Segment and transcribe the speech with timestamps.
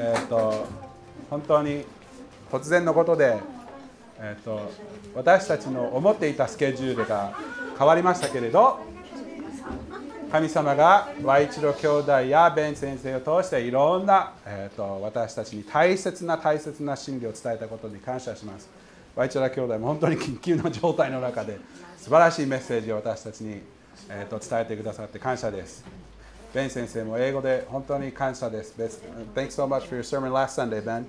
[0.00, 0.66] えっ、と
[1.28, 1.84] 本当に
[2.50, 3.36] 突然のことで、
[4.20, 4.70] えー、と
[5.14, 7.36] 私たちの思っていたスケジュールが
[7.76, 8.78] 変わりましたけれど
[10.30, 18.68] 神様が和一郎兄弟やベン先生を通していろんな、えー、と私たちに大切な大切な真理を伝えたことに感謝します。
[19.16, 21.58] 和一郎兄弟も本当に緊急の状態の中で
[21.96, 23.62] 素晴らしいメッセージを私たちに、
[24.08, 26.07] えー、と伝えてくださって感謝です。
[26.54, 28.74] ベン先生も英語で本当に感謝です。
[29.34, 31.04] Thanks so much for your sermon last Sunday, Ben.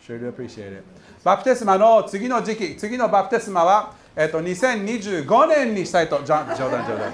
[0.00, 0.84] Sure do appreciate it.
[1.24, 7.10] バプテスマの次の時期、次のバプテスマは、えっと、2025年にしたいと、冗談冗談冗談。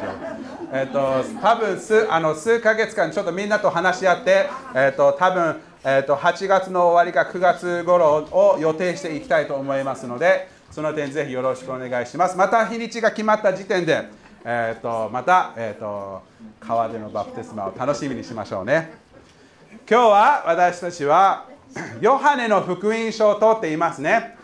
[0.70, 12.36] えっと、多分数あの数ヶ月間、ちょっとみんなと話し合って、えっと、多分えっと8月の終わりか9月頃を予定していきたいと思いますので、その点ぜひよろしくお願いします。
[12.36, 14.04] また日にちが決まった時点で、
[14.44, 16.22] えーと、また、えーと、
[16.58, 18.92] 川でのバプテスマを楽しみにしましょうね。
[19.88, 21.46] 今日は私たちは
[22.00, 24.36] ヨハネの福音書を通っていますね、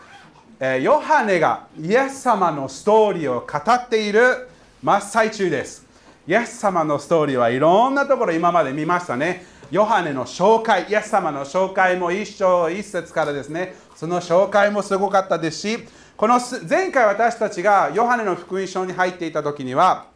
[0.59, 4.49] えー、ヨハネがイエス様のストーリーを語っている
[4.81, 5.85] 真っ最中です。
[6.25, 9.45] イエス様のストーリーはいろんなところ今まで見ましたね。
[9.69, 15.79] ヨハネの紹介、イエス様の紹介も一章一節からですね、その紹介もすごかったですし、
[16.19, 16.37] この
[16.69, 20.07] 前回私たちがヨハネの福音書に入っていた時には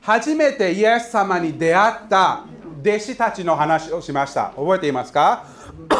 [0.00, 2.46] 初めてイエス様に出会った
[2.80, 5.44] 弟子たちの話をしました覚えていますか？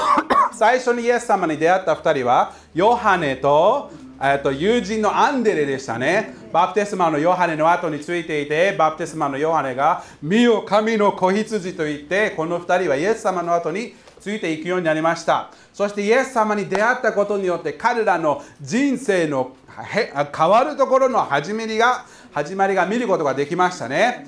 [0.57, 3.91] 最初にイエス様に出会った2人はヨハネと
[4.23, 6.35] えと友人のアンデレでしたね。
[6.51, 15.51] バプテスマのヨハネの後についていて、バプテスマのヨハネが、見よ神の子羊と言って、この2人はイエス様の後についていくようになりました。
[15.73, 24.27] そしてイエス様に出会ったことによって彼らの人生の変わるところの始まりが始まりが見ることができましたね。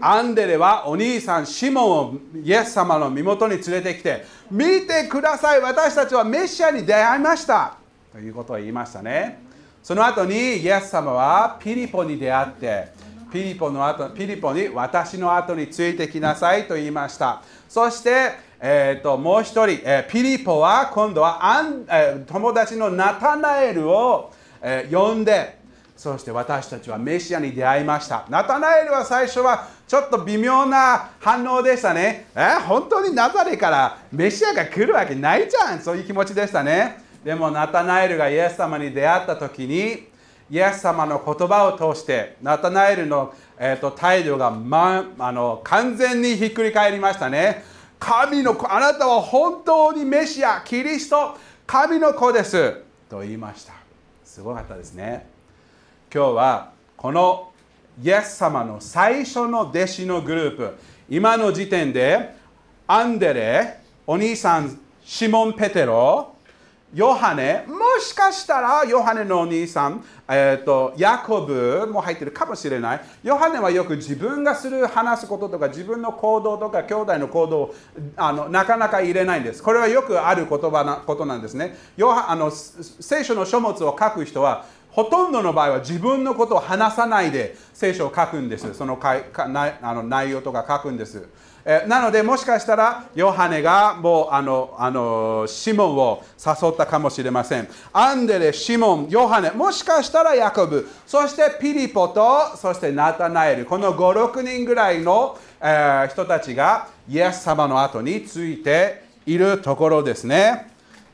[0.00, 7.76] アンデレはお兄さんシモンをイエス様の身元に連れてきて見てください私たちはメシアに出会いました。
[8.12, 9.38] ということを言いましたね。
[9.82, 12.88] その後にイエス様はピリポに出会って
[13.32, 17.42] ピリポの後ピリポに私の後についてきなさいと言いました。
[17.68, 25.58] そしてえーと、もう一人、えー、ピリポは今度はアン、えー、友達のナタナエルを、えー、呼んで
[25.96, 28.26] そして私たちはメシアに出会いました。
[28.28, 32.26] ナタナエルは最初はちょっと微妙な反応でしたね。
[32.36, 35.80] え本当にナザレからメシアが来るわけないじゃん。
[35.80, 37.02] そういう気持ちでしたね。
[37.24, 40.08] でもナタナエルがイエス様に出会った時に
[40.50, 47.64] イエス様の言葉を通してナタナエルの、えーと、と態度が、ま、あの完全にひっくり返りましたね。
[47.98, 51.36] 神の子あなたは本当にメシアキリスト
[51.66, 52.82] 神の子です。
[53.08, 53.72] と言いました。
[54.24, 55.26] すごかったですね。
[56.12, 57.52] 今日はこの
[58.02, 60.78] イエス様の最初の弟子のグループ。
[61.08, 62.34] 今の時点で
[62.86, 66.35] アンデレお兄さんシモン・ペテロ
[66.94, 73.00] ヨハネ、もしかしたらヨハネのお兄さん、えーと、ヤコブも入ってるかもしれない。
[73.24, 77.74] ヨハネはよく自分がする話すこととか自分の行動とか兄弟の行動を
[78.16, 79.62] あのなかなか入れないんです。
[79.62, 81.76] これはよくある言葉なことなんですね。
[81.96, 88.72] ヨハあの聖書の書物を書く人はほとんどの場合は自分のことを話さないで聖書を書くんです。
[88.74, 91.28] そのかかなあの内容とか書くんです。
[91.68, 97.66] えなのでもしかしたらヨハネがもうあのあのシモンを誘ったかもしれません。
[97.92, 110.70] アンデレ、シモン、ヨハネもしかしたらヤコブそしてピリポとそしてナタナエルこの56人ぐらいの、え、人たちがイエス様の後についているところですね。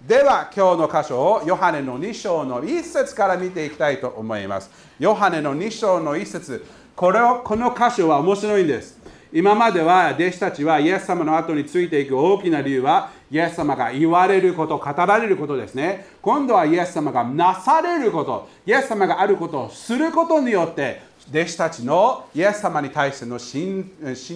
[0.07, 4.71] では今日の箇所をヨハネの2章の1節から見ていきたいと思います。
[4.99, 6.67] ヨハネの2章の1節。
[6.95, 9.02] これをこの箇所は面白いんです。
[9.35, 16.07] 今までは弟子たちはイエス様の後についていく大きな理由はイエス様が言われること、語られることですね。
[16.21, 21.01] 今度はイエス様がなされること、イエス様があることをすることによって
[21.31, 23.91] 弟子たちのイエス様に対しての慎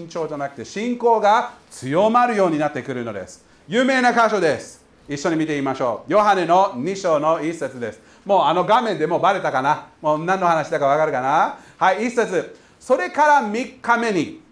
[0.08, 3.44] 重じゃなくて信仰が強まるようになってくるのです。
[3.68, 4.82] 有名な箇所です。
[5.06, 6.10] 一緒に見てみましょう。
[6.10, 8.00] ヨハネの2章の1節です。
[8.24, 9.88] もうあの画面でもうバレたかな？
[10.00, 11.58] もう何の話だかわかるかな？
[11.76, 14.45] はい、1節それから3日目に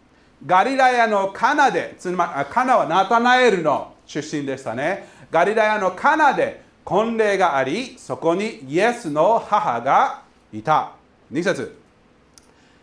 [0.46, 5.08] ガリラヤのカナで、つまりカナはナタナエルの出身でしたね。
[5.30, 10.92] ガリラヤのカナで婚礼がありそこにイエスの母がいた。
[11.32, 11.76] 2節。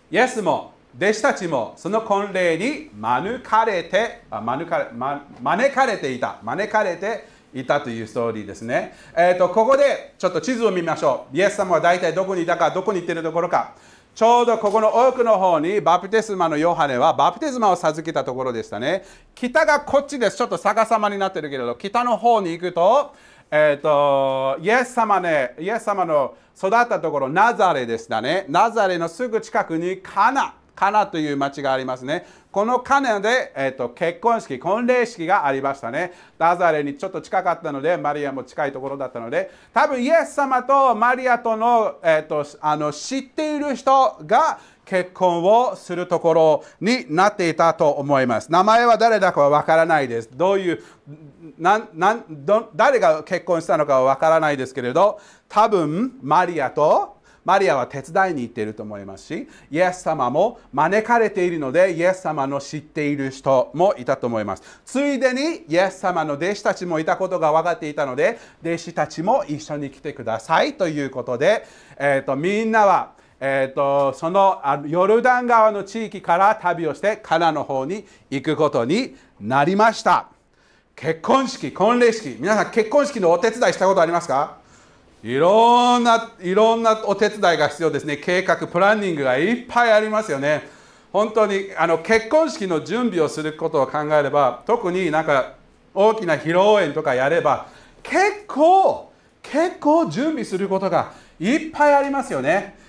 [0.10, 6.40] イエスも弟子たちもその婚礼に招かれてあ招かれ、招かれていた。
[6.44, 11.38] 招かれていたというストーリーですね、えーと、ここでちょっと地図を見ましょう。
[11.38, 13.76] イエス様は大体どこにいたかどこに行っているところか。
[14.22, 19.04] ちょうどここの奥の方にバプテスマのヨハネはバプテスマを授けたところでしたね
[19.34, 23.16] 北がこっちですちょっと逆さまになってるけれど北の方に行くと
[23.50, 28.46] えーと、イエス様ね、イエス様の育ったところ、ナザレでしたね。
[28.48, 32.26] ナザレのすぐ近くにカナ、カナという町がありますね。
[32.52, 36.12] このカナで、えーと、結婚式、婚礼式がありましたね。
[36.38, 48.52] ナザレにちょっと近かったので、マリアも近いところだったので、多分イエス様とマリアとの,、えーと、あの知っている人が結婚をするところになっていたと思います。
[48.52, 50.30] 名前は誰だかはわからないです。
[50.34, 50.84] どういう
[51.58, 64.64] ななど誰が結婚したのかはわからないですけれど、多分マリアとマリアは手伝いに行っていると思いますし、イエス様も招かれているので、イエス様の知っている人もいたと思います。
[64.86, 71.66] ついでに、イエス様の弟子たちもいたことが分かっていたので、弟子たちも一緒に来てくださいということで、
[71.98, 80.28] えーとみんなはえーと、そのヨルダン川の地域から旅をしてカナの方に行くことになりました。
[80.96, 82.38] 結婚式婚礼式。
[82.40, 84.61] 皆さん結婚式のお手伝いしたことありますか？
[85.24, 88.18] いろんないろんなお手伝いが必要ですね。
[88.18, 90.68] 計画プランニングがいっぱいありますよね。
[91.14, 95.54] 本当にあの結婚式の準備をすることを考えれば特になんか
[95.94, 97.68] 大きな披露宴とかやれば
[98.02, 99.12] 結構
[99.44, 102.80] 結構準備することがいっぱいありますよね。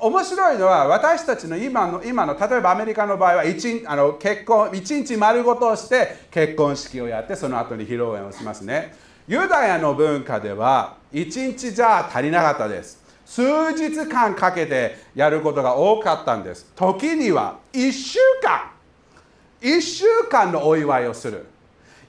[0.00, 9.05] 面白いのは私たちの今の今の例えばアメリカの場合は一あの結婚1日丸ごとして結婚式をやってその後に披露宴をしますね。
[9.28, 13.02] ユダヤの文化では1日じゃ足りなかったです。
[13.24, 13.42] 数
[13.76, 16.70] 日間かけてやることが多かったんです。
[16.76, 18.70] 時には1週間。
[19.60, 21.46] 1週間のお祝いをする。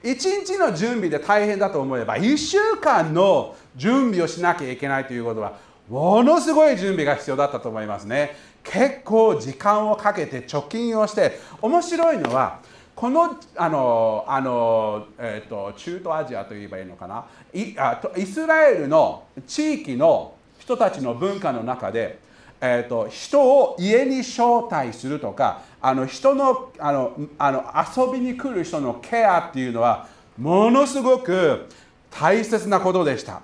[0.04, 5.54] 1日の準備で大変だと思えば1週間の準備をしなきゃいけないということは
[5.88, 8.36] ものすごい準備が必要だったと思いますね。
[8.62, 12.60] 結構時間をかけて貯金をして面白いのは
[12.98, 17.26] このあのあの、えーと、中東アジアといえばいいのかな？
[17.54, 22.18] イあイスラエルの地域の人たちの文化の中で、
[22.60, 27.72] えーと、人を家に招待するとかあの人のあのあの
[28.08, 31.68] 遊びに来る人のケアっていうのはものすごく
[32.10, 33.42] 大切なことでした。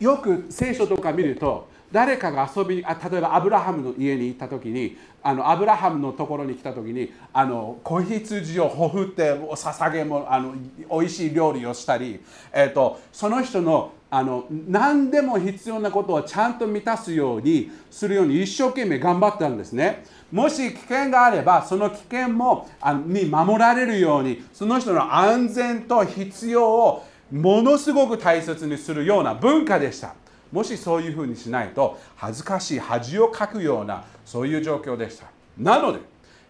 [0.00, 10.54] よく聖書とか見ると誰かが遊びあ例えばアブラハムの家に行った時にあのアブラハムのところに来た時にあの子羊をほふって捧げもあの
[10.90, 12.20] 美味しい料理をしたり、
[12.52, 20.04] えーと、その人のあの何でも必要なことをちゃんと満たすようにするように一生懸命頑張ったんですね。
[20.30, 30.14] もし危険があればその危険もあに守られるようにその人の安全と必要をものすごく大切にするような文化でした
[30.56, 35.26] もしそういうふうにしないと恥ずかしい恥をかくようなそういう状況でした。
[35.58, 35.98] なので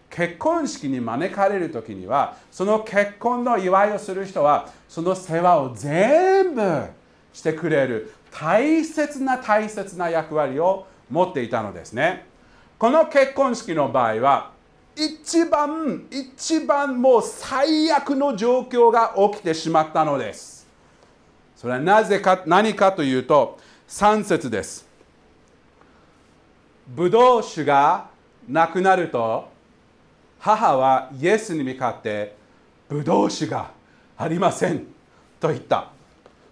[0.09, 6.83] 結婚式に招かれる時にはその結婚の祝いをする人はその世話を全部
[7.33, 12.27] してくれる大切な大切な役割を持っていたのですね。
[12.79, 14.51] この結婚式の場合は
[14.95, 20.65] 一番一番もう最悪の状況が起きてしまったのです。
[21.57, 24.85] それはなぜか何かというと3節です。
[26.89, 28.09] ブドウ酒が
[28.47, 29.47] なくなると
[30.39, 32.35] 母はイエスに向かって
[32.89, 33.71] ブドウ酒が
[34.17, 34.87] ありません
[35.39, 35.89] と言った。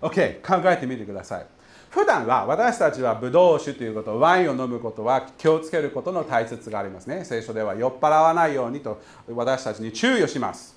[0.01, 1.45] OK 考えてみてください。
[1.89, 7.25] 普段は私たちはブドウ酒ということワインを飲むことは気をつけることの大切がありますね。
[7.25, 10.74] 聖書では酔っ払わないようにと私たちに注意をします。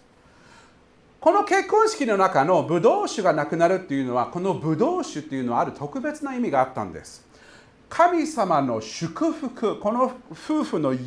[1.20, 7.26] この結婚式の中のブドウ酒がなくなるっていうのはこのブドウ酒っていうのはある特別な意味があったんです。
[7.88, 11.02] 神様の祝福この夫婦の喜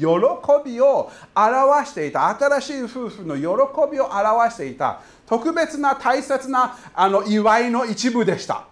[0.66, 2.28] びを表していた。
[2.28, 3.42] 新しい夫婦の喜
[3.90, 5.00] びを表していた。
[5.26, 8.66] 特別な大切なあの祝いの一部でした。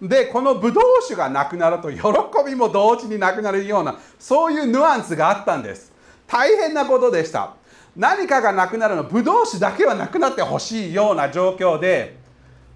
[0.00, 2.00] でこのブドウ酒がなくなると喜
[2.46, 5.92] びも同時になくなるようなそういうヌアンスがあったんです。
[6.26, 7.56] 大変なことでした。
[7.96, 12.16] 何かがなくなるのブドウ酒だけはなくなってほしいような状況で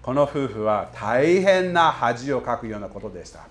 [0.01, 3.47] この夫婦は大変な恥をかくようなことでした。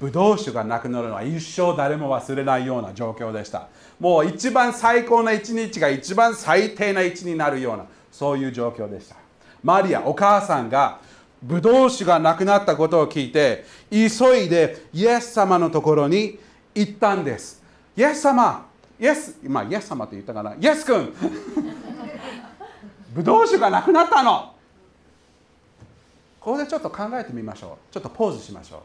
[0.00, 3.68] ブドウ酒がなくなるのは一生誰も忘れないような状況でした。
[3.98, 9.16] もう一番最高な一日が一番最低な一になるようなそういう状況でした。
[9.62, 11.00] マリアお母さんが
[11.42, 16.38] ブドウ酒がなくなったことを聞いて急いでイエス様のところに
[16.74, 17.62] 行ったんです。
[17.96, 18.69] イエス様
[19.00, 20.54] イエスまあイエス様と言ったかな。
[20.60, 21.14] イエス君。
[23.14, 24.52] ブドウ酒がなくなったの。
[26.38, 27.92] ここでちょっと考えてみましょう。
[27.92, 28.80] ちょっとポーズしましょう。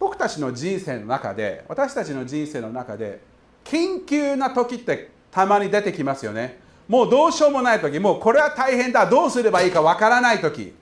[0.00, 3.20] 僕たちの人生の中で私たちの人生の中で
[3.64, 6.58] 緊急な時ってたまに出てきますよね。
[6.88, 9.06] もうどうしようもない時もうこれは大変だ。
[9.06, 10.74] どうすればいいかわからない時。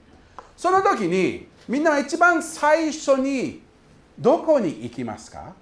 [0.55, 3.61] その時にみんな一番最初に
[4.17, 5.53] どこに行きますか？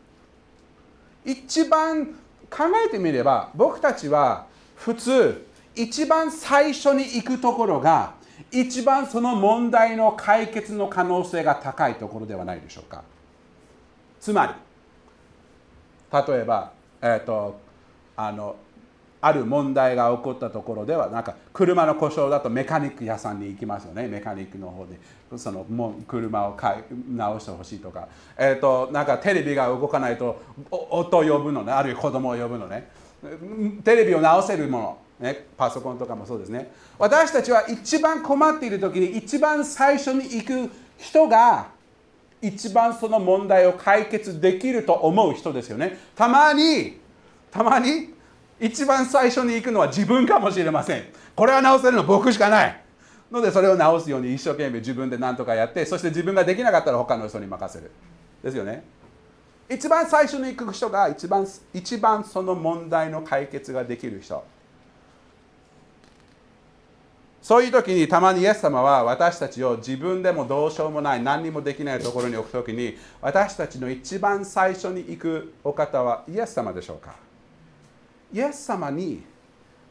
[1.26, 2.06] 一番
[2.50, 8.14] 考えてみれば僕たちは普通一番最初に行くところが
[8.52, 13.04] 一番その問題の解決の可能性が高いところではないでしょうか。
[14.20, 14.54] つまり
[16.12, 17.60] 例えば、えーと、
[18.18, 18.58] あの
[19.22, 24.08] ある問題が起こったところではなんか車の故障だとメカニック屋さんに行きますよね。
[24.08, 25.00] メカニックの方で。
[25.38, 26.84] そのもう車を買い
[27.16, 31.72] 直してほしいとか、えーと、なんかテレビが動かないと夫を呼ぶのね。
[31.72, 32.90] あるいは子供を呼ぶのね。
[33.84, 36.72] テレビを直せるものね、パソコンとかもそうですね。
[36.98, 41.68] 私たちは一番困っている時に一番最初に行く人が
[42.42, 45.98] 一番その問題を解決できると思う人ですよね。
[46.16, 47.00] たまに
[47.52, 48.11] たまに
[48.62, 51.04] 一番最初に行くのは自分かもしれません。
[51.36, 52.84] これは直せるの僕しかない。
[53.32, 57.90] のでそれを直すように一生懸命自分で何とかやってそして自分ができなかったら他の人に任せる。
[58.44, 58.84] ですよね。
[59.70, 64.44] 一番最初に行く人が一番一番その問題の解決ができる人。
[67.42, 77.16] そういう時にたまにイエス様は私たちを自分でもどうしようもない何にもできないところに置く時に私たちの一番最初に行くお方はイエス様でしょうか？
[78.34, 79.24] イエス様に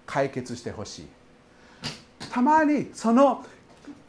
[0.07, 1.09] 解決してほしい。
[2.31, 3.45] たまにその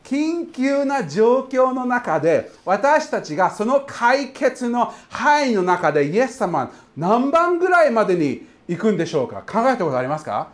[0.04, 9.42] 緊急な状況の中で私たちがその解決の範囲の中でイエス様何番ぐらいまでに行くんでしょうか？
[9.42, 10.50] 考えたことありますか？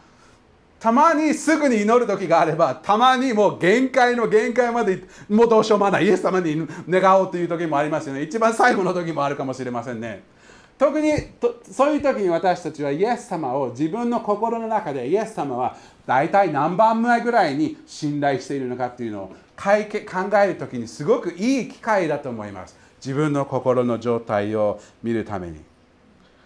[0.80, 6.06] たまにすぐに祈る時があればたまにもう限界の限界までもうどうしようもない。
[6.06, 8.22] イエス様に願おうという時もありますよね。
[8.22, 10.24] 一番最後の時もあるかもしれませんね。
[10.78, 22.78] 特にとそういう時に私たちはイエス様を自分の心の中でイエス様は大体何番目ぐらいに信頼しているのかっていうのを考える時にすごくいい機会だと思います。
[23.04, 25.62] 自分の心の状態を見るために。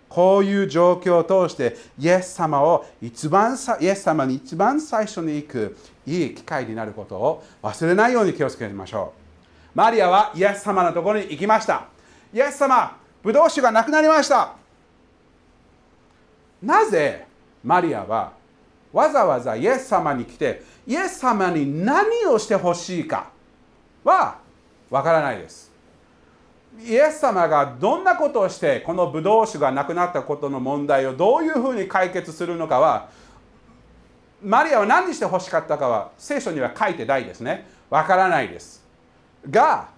[0.08, 9.14] こういう状況を通してイエス様を一番イエス様に一番最初に行くいい機会になることを忘れないように気をつけましょ
[9.76, 9.78] う。
[9.78, 11.88] マリアはイエス様のところに行きました。
[12.34, 14.54] イエス様ブドウ酒がなくなりました。
[16.62, 17.26] なぜ
[17.64, 18.34] マリアは
[18.94, 23.30] わざわざイエス様に来てイエス様に何をしてほしいか
[24.04, 24.40] は
[24.90, 25.72] わからないです。
[26.80, 33.10] イエス様がどんなことをしてこのブドウ酒がなくなったことの問題をどういうふうに解決するのかは
[34.42, 37.68] マリアは何にしてほしかったかは聖書には書いてないですね。
[37.90, 38.84] わからないです。
[39.50, 39.90] が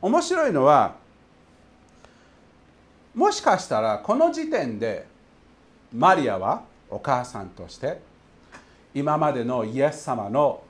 [0.00, 0.96] 面白いのは
[3.14, 5.06] もしかしたらこの時点で
[5.92, 8.00] マリアはお母さんとして
[8.94, 10.62] 今までのイエス様の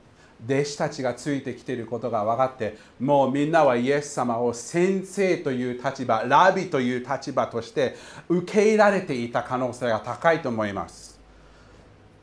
[0.45, 7.95] 弟子たちがついてきていることが分かってもうみんなはイエス様を先生という立場ラビという立場として
[8.27, 11.12] 受け入れられていた可能性が高いと思います。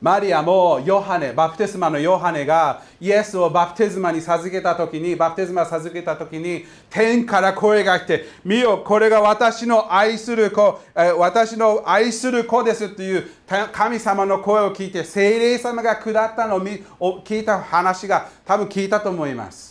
[0.01, 10.81] マリアもヨハネ、バプテスマのヨハネがイエスをバプテスマに授けたときに、バプテスマを授けたときに、天から声が来て、見よ、これが私の愛する子、
[11.19, 13.29] 私の愛する子ですっていう
[13.73, 19.70] 神様の声を聞いて、精霊様が下ったのを聞いた話が多分聞いたと思います。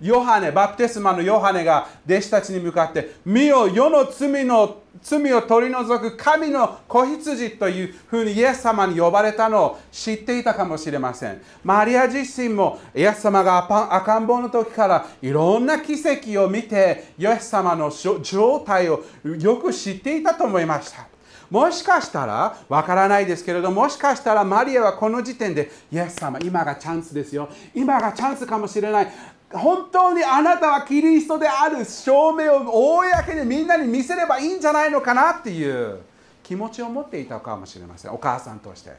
[0.00, 11.40] ヨハネ、バプテスマのヨハネが弟子たちに向かって、見よ、世の罪の罪を取り除く神の子羊というふうにイエス様に呼ばれたのを知っていたかもしれません。
[11.62, 13.58] マリア自身もイエス様が
[13.94, 17.90] 赤ん坊の時からいろんな奇跡を見て、イエス様の
[18.22, 19.04] 状態を
[19.38, 21.06] よく知っていたと思いました。
[21.48, 27.48] もしかしたら、わからないですけれども、しかしたらマリアはこの時点で、イエス様、今がチャンスですよ。
[27.72, 29.12] 今がチャンスかもしれない。
[29.52, 36.00] 本当にあなたはキリストである証明を公にみんなに見せればいいんじゃないのかなっていう
[36.42, 38.12] 気持ちを持っていたかもしれません。
[38.12, 38.92] お母さんとして。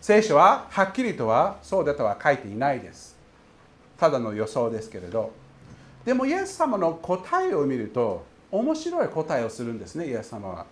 [0.00, 3.16] 聖書ははっきりとはそうだとは書いていないです。
[3.98, 5.32] ただの予想ですけれど。
[6.04, 10.66] でもイエス様の答えを見ると面白い答えをするんですねイエス様は。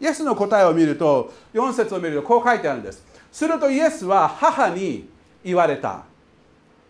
[0.00, 3.04] イエスの答えを見ると4節を見るとこう書いてあるんです。
[3.30, 5.08] するとイエスは母に
[5.44, 6.04] 言われた。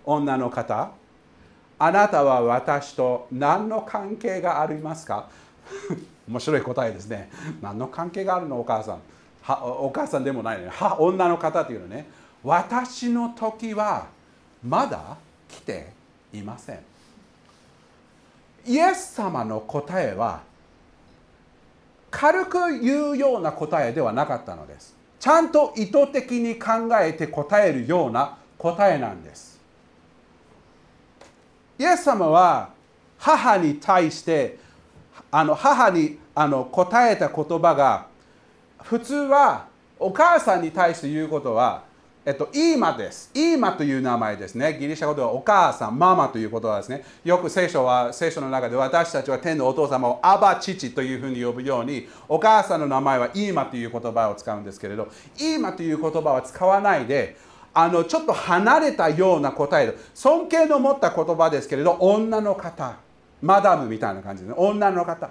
[0.05, 0.91] 女の方
[1.79, 5.29] あなたは私と何の関係がありますか？
[6.29, 7.31] 面白い答えですね。
[7.61, 8.99] 何の関係があるのお母さん。
[9.43, 12.07] はお母さんでもないのねは女の方というのね。
[12.43, 14.07] 私の時は
[14.67, 15.17] まだ
[15.49, 15.93] 来て
[16.33, 16.79] いません。
[18.67, 20.41] イエス様の答えは
[22.11, 24.95] 軽く言うような答えではなかったのです。
[25.21, 29.54] ちゃんと意図的に考えて答えるような答えなんです。
[31.79, 32.71] イエス様は
[33.19, 34.59] 母に対して
[35.31, 38.07] あの母にあの答えた言葉が
[38.83, 39.67] 普通は
[39.99, 41.85] お母さんに対して言うことは、
[42.27, 43.31] えっと、イーマです。
[43.33, 44.77] イーマという名前ですね。
[44.79, 47.05] ギリシャ語ではお母さん、ママという言葉ですね。
[47.25, 57.37] よく聖書は、聖書の中で私たちは天のお父様をアバ父というふうに呼ぶように、お母さんの名前はイーマという言葉を使うんですけれど、イーマという言葉は使わないで、
[57.75, 62.97] あのちょっと離れたような答え尊敬の持った言葉ですけれど女の方。
[63.43, 65.29] マダムみたいな感じで、ね、女の方。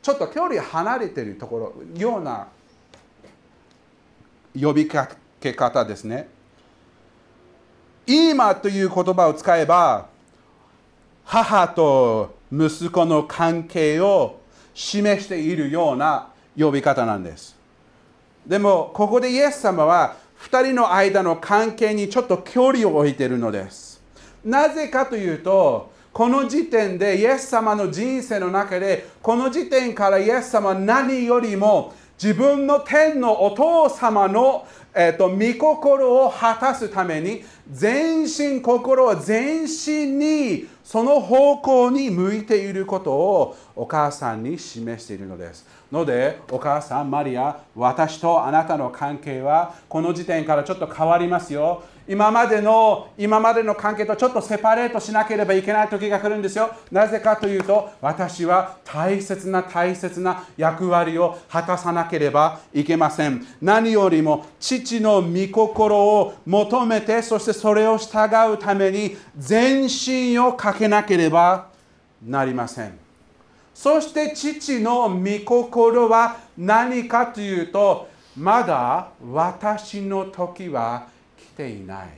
[0.00, 2.46] ちょっと距離離れてるところような
[4.58, 6.28] 呼びかけ方ですね。
[8.06, 10.06] 今という言葉を使えば
[11.24, 14.40] 母と息子の関係を
[14.72, 17.54] 示しているような呼び方なんです。
[18.46, 24.00] でもここでイエス様は2人の間の関係にちょっと距離を置いているのです。
[24.44, 45.64] なぜかというとこの時点でイエス様の人生の中でこの時点からイエス様は何よりも自分の天のお父様の、えーと、御心を果たすために全身心を全身にその方向に向いていることをお母さんに示しているのです。
[45.90, 51.82] のでお母さんマリア私とあなたの関係はこの時点からちょっと変わりますよ。
[52.06, 56.70] 今までの今までの関係とちょっとセパレートしなければいけない時が来るんですよ。
[56.90, 63.46] なぜかというと私は大切な大切な役割を果たさなければいけません。
[63.60, 71.68] 何よりも父の御心を求めてそしてそれを従うために全身をかけなければ
[72.22, 73.07] なりません。
[73.78, 82.08] そして父の御心は何かというとまだ私の時は来ていない。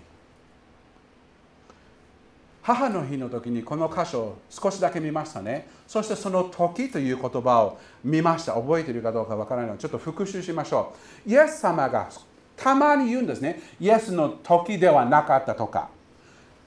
[2.63, 5.69] 母の日の時にこの箇所を少しだけ見ましたね。
[5.87, 8.55] そしてその時という言葉を見ました。
[8.55, 10.95] 覚えているかどうかわからないのでちょっと復習しましょ
[11.27, 11.31] う。
[11.31, 12.09] イエス様が
[12.57, 13.61] たまに言うんですね。
[13.79, 15.91] イエスの時ではなかったとか。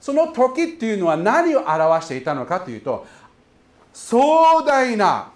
[0.00, 3.06] その時っていうのは何を表していたのかというと
[3.94, 5.30] 壮大な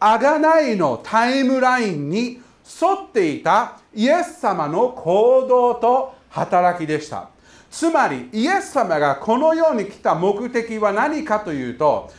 [0.00, 2.40] 贖いのタイムラインに
[2.82, 7.28] 沿っていたイエス様の行動と働きでした。
[7.70, 12.10] つまりイエス様がこの世に来た目的は何かというと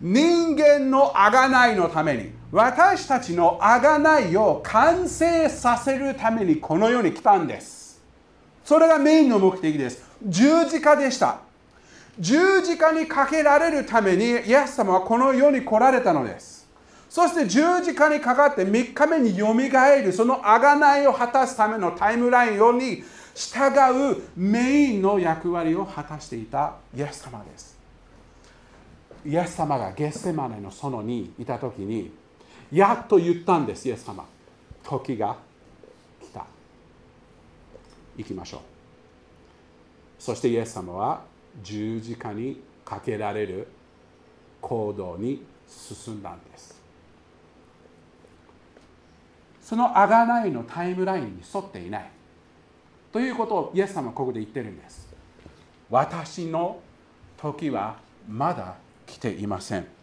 [0.00, 8.00] 人間の贖いのために私たちの贖いを完成させるためにこの世に来たんです。
[8.64, 10.02] それがメインの目的です。
[10.24, 11.47] 十字架でした。
[12.18, 16.68] 十字架にかけられるためにイエス様はこの世に来られたのです。
[17.08, 23.02] そして十字架にかかって3日目によみがえるその贖いを果たすためのタイムラインに
[23.34, 27.78] 従うメインの役割を果たしていたイエス様です。
[29.24, 32.12] イエス様がゲッセマネの園にいた時に
[32.72, 34.24] やっと言ったんですイエス様。
[34.82, 35.36] 時が
[36.20, 36.44] 来た。
[38.16, 38.60] 行きましょう。
[40.18, 41.22] そしてイエス様は
[41.62, 43.68] 十字架にかけられる
[44.60, 46.80] 行動に進んだんです。
[49.60, 52.10] その贖いのタイムラインに沿っていない。
[53.12, 55.08] ということをイエス様はここで言ってるんです。
[55.90, 56.80] 私の
[57.36, 57.96] 時は
[58.28, 59.97] まだ来ていません。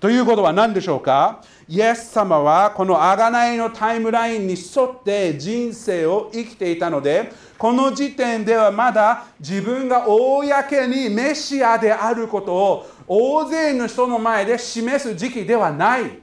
[0.00, 1.42] ということは何でしょうか？
[1.68, 16.20] イエス様はこの贖いのタイムラインに沿って人生を生きていたのでこの時点ではまだ自分が公にメシアであることを大勢の人の前で示す時期ではない。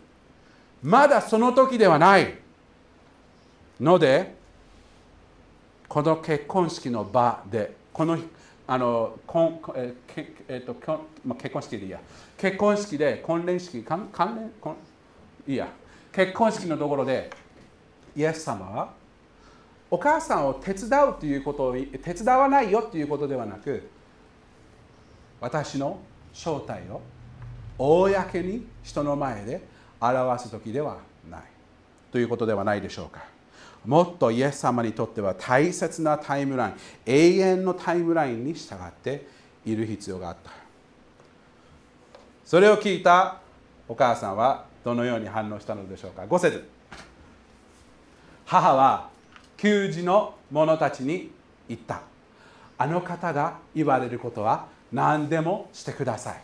[0.82, 2.40] まだその時ではない。
[3.82, 4.36] ので
[5.90, 8.18] この結婚式の場でこの
[8.68, 9.20] あの
[10.48, 12.00] えっと、結婚式でいいや。
[12.38, 14.76] 結婚式で婚連式関連
[15.48, 15.68] いいや。
[16.12, 17.30] 結婚式のところで
[18.16, 18.94] イエス様は
[19.92, 23.90] お母さんを手伝うということを手伝わないよということではなく
[25.42, 26.00] 私の
[26.34, 27.02] 正体を
[27.78, 29.62] 公に人の前で
[30.00, 31.42] 表す時ではない。
[32.12, 33.26] ということではないでしょうか。
[33.86, 36.74] もっとイエス様にとっては大切なタイムライン
[37.06, 39.28] 永遠のタイムラインに従って
[39.66, 40.65] いる必要があった。
[42.46, 43.40] それを聞いた
[43.88, 46.70] お母さんはどのように反応したのでしょうか？5節
[48.46, 49.10] 母は
[49.58, 51.32] 給仕の者たちに
[51.68, 52.02] 言った。
[52.78, 56.42] あの方が言われることは何でもしてください。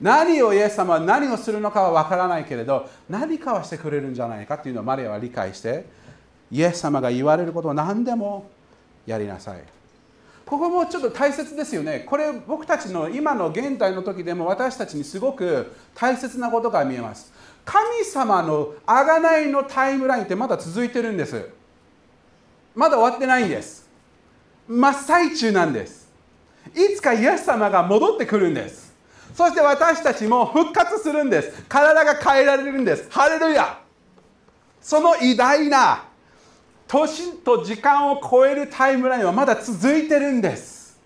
[0.00, 5.84] 何をイエス様は何をするのかは分からないけれど何かはしてくれるんじゃないかというのをマリアは理解して
[6.50, 8.50] イエス様が言われることを何でも
[9.06, 9.62] やりなさい。
[10.46, 12.00] ここもちょっと大切ですよね。
[12.00, 17.32] これ僕たちの今の現代の時でも私たちにすごく大切なことが見えます。
[17.64, 21.48] 神様の贖いのタイムラインってまだ続いてるんです。
[22.74, 23.88] まだ終わってないんです。
[24.68, 26.08] 真っ最中なんです。
[26.74, 28.94] いつかイエス様が戻ってくるんです。
[29.34, 31.64] そして私たちも復活するんです。
[31.68, 33.06] 体が変えられるんです。
[33.10, 33.80] ハレルヤ。
[34.80, 36.04] その偉大な
[36.86, 40.98] 年と時間を超えるタイムラインはまだ続いてるんです。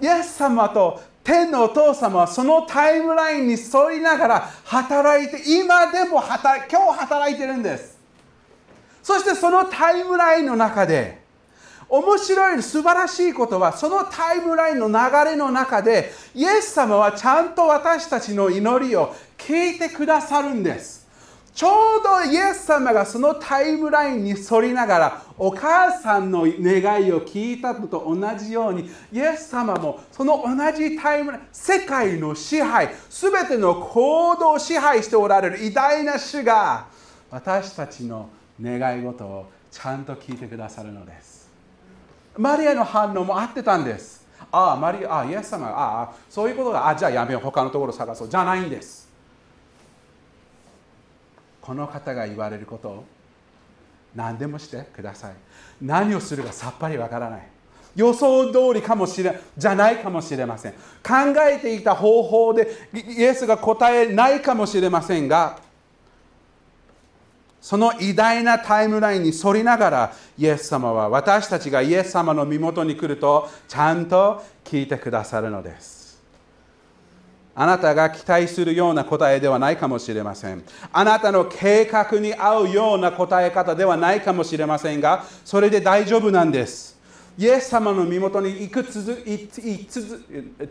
[0.00, 7.98] イエス様と天のお父様はそのタイムラインに沿いながら働いて今でも働今日働いてるんです。
[9.02, 11.20] そしてそのタイムラインの中で
[11.88, 20.99] 面白い素晴らしいことはそのタイムラインの流れの中でイエス様はちゃんと私たちの祈りを聞いてくださるんです。
[21.54, 36.86] ちょうどイエス様がそのタイムラインに沿りながらお母さんの願いを聞いたのと同じようにイエス様もその同じタイムライン世界の支配全ての行動を支配しておられる偉大な主が
[37.30, 38.28] 私たちの
[38.62, 41.48] 願い事をちゃんと聞いてくださるのです。
[42.36, 44.26] マリアの反応も合ってたんです。
[44.52, 47.42] ああマリアあイエス様ああそういうことがあじゃあやめよう。
[47.42, 48.28] 他のところ探そう。
[48.28, 48.99] じゃないんです。
[51.60, 53.04] この方が言われることを
[54.14, 55.34] 何でもしてください。
[55.80, 57.48] 何をするかさっぱりわからない。
[57.96, 60.72] 予想通りかもしれじゃないかもしれません。
[60.72, 60.78] 考
[61.48, 65.58] えていた方法でイエスが答えないかもしれませんが
[67.60, 75.99] その偉大なタイムラインに沿りながらイエス様は私たちがイエス様の身元に来るとちゃんと聞いてくださるのです。
[77.54, 80.62] あなたが期待するような答えではないかもしれません。
[80.92, 86.98] あなたの計画に合うような答え方ではないかもしれませんがそれで大丈夫なんです。
[87.38, 89.24] イエス様の身元に行く続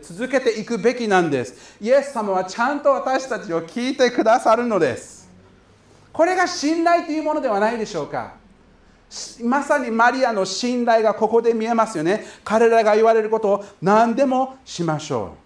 [0.00, 1.76] 続けていくべきなんです。
[1.80, 5.28] イエス様はちゃんと私たちを聞いてくださるのです。
[6.12, 8.34] これが信頼というものではないでしょうか。
[9.42, 12.24] まさにマリアの信頼がここで見えますよね。
[12.44, 15.39] 彼らが言われることを何でもしましょう。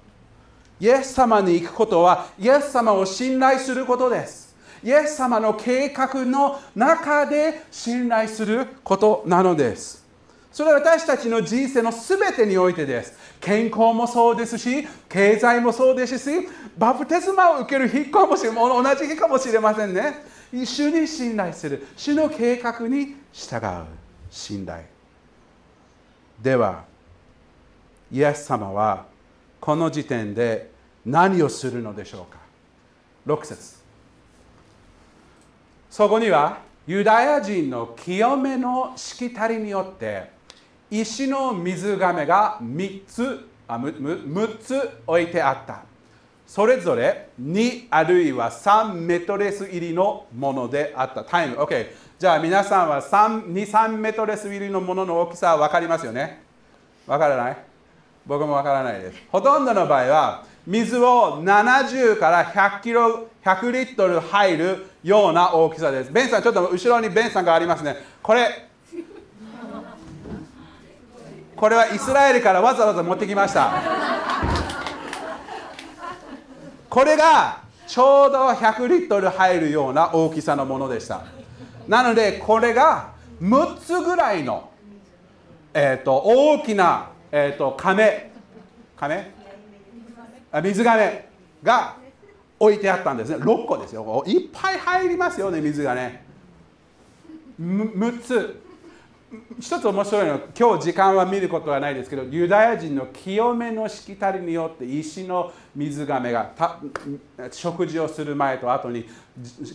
[0.80, 4.54] イエス様に行くことはイエス様を信頼することです。
[4.82, 10.04] イエス様の計画の中で信頼することなのです。
[10.52, 13.14] それは私たちの人生の全てにおいてです。
[13.40, 20.24] 健康もそうですし経済もそうですしバプテスマを受ける日かもしれ同じ日かもしれませんね。
[20.52, 21.86] 主に信頼する。
[21.96, 23.84] 主の計画に従う。
[24.30, 24.82] 信頼。
[26.42, 26.84] では
[28.12, 29.06] イエス様は
[29.64, 30.70] この時点で
[31.06, 32.38] 何をするのでしょうか
[33.26, 33.78] ？6節。
[35.88, 40.30] そこにはユダヤ人の清めのしきたりによって
[40.90, 45.84] 石の水亀が3つあ 6, 6つ置いてあった。
[46.46, 51.24] それぞれ2あるいは3メトレス入りのものであった。
[51.24, 51.56] タイム。
[51.56, 51.86] OK
[52.18, 56.42] じゃあ皆さんは23メトレス入りのものの大きさは分かりますよね？
[57.06, 57.56] 分からない？
[58.26, 59.22] 僕も分からないです。
[59.30, 66.12] ほとんどの場合は水を70から100キロ100リットル入るような大きさです。
[66.12, 67.96] ベンさんちょっと後ろにベンさんがありますね。
[68.22, 68.68] これ
[71.54, 73.72] これはイスラエルからわざわざ持ってきました。
[76.88, 81.24] これがちょうど100リットル入るような大きさのものでした。
[81.86, 84.70] なのでこれが6つぐらいの、
[85.74, 88.30] えーと、大きな、えーと、亀。
[88.96, 89.34] 亀？
[90.62, 91.28] 水亀。
[91.64, 91.96] が
[92.60, 93.38] 置いてあったんですね。
[93.38, 94.22] 6個ですよ。
[94.24, 96.24] いっぱい入りますよね水がね
[97.60, 98.62] 6つ。
[99.58, 106.52] 一つ面白いのは今日時間は見ることはないですけどユダヤ人の清めのしきたりによって石の水がめが
[107.50, 109.08] 食事をする前と後に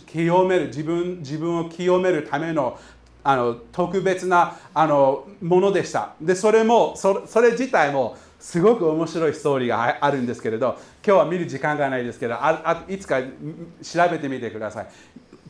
[0.06, 2.78] 清める自分自分を清めるための
[3.22, 6.14] あの特別なあのものでした。
[6.20, 14.86] でそれもそれ自体もすごく面白いストーリーがあるんですけれど今日は見る時間がないですけどああいつか調べてみてください。